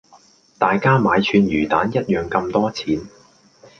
[0.57, 3.05] 大家買串魚蛋一樣咁多錢